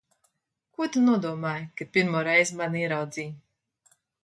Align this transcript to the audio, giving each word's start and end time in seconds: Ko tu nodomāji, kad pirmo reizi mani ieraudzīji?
Ko 0.77 0.87
tu 0.95 1.03
nodomāji, 1.09 1.67
kad 1.83 1.93
pirmo 1.99 2.25
reizi 2.31 2.59
mani 2.65 2.83
ieraudzīji? 2.87 3.29